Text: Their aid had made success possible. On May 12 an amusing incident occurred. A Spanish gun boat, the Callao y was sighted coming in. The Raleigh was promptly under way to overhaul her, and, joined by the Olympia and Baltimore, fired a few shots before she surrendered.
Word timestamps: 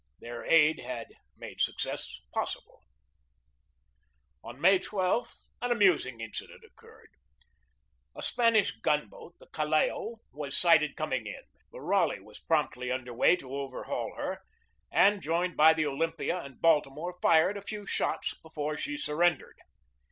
Their 0.19 0.43
aid 0.43 0.79
had 0.79 1.09
made 1.37 1.61
success 1.61 2.21
possible. 2.33 2.81
On 4.43 4.59
May 4.59 4.79
12 4.79 5.31
an 5.61 5.69
amusing 5.71 6.19
incident 6.21 6.63
occurred. 6.65 7.11
A 8.15 8.23
Spanish 8.23 8.71
gun 8.77 9.09
boat, 9.09 9.35
the 9.37 9.45
Callao 9.53 10.09
y 10.13 10.17
was 10.33 10.57
sighted 10.57 10.95
coming 10.95 11.27
in. 11.27 11.43
The 11.71 11.81
Raleigh 11.81 12.19
was 12.19 12.39
promptly 12.39 12.91
under 12.91 13.13
way 13.13 13.35
to 13.35 13.53
overhaul 13.53 14.15
her, 14.15 14.41
and, 14.91 15.21
joined 15.21 15.55
by 15.55 15.71
the 15.75 15.85
Olympia 15.85 16.41
and 16.41 16.59
Baltimore, 16.59 17.19
fired 17.21 17.55
a 17.55 17.61
few 17.61 17.85
shots 17.85 18.33
before 18.39 18.77
she 18.77 18.97
surrendered. 18.97 19.59